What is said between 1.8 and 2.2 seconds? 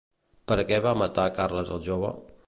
Jove?